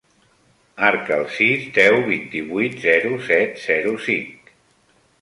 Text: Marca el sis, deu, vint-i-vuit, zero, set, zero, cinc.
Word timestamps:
Marca 0.79 1.17
el 1.21 1.27
sis, 1.35 1.67
deu, 1.77 1.99
vint-i-vuit, 2.09 2.81
zero, 2.89 3.15
set, 3.31 3.65
zero, 3.71 3.97
cinc. 4.11 4.55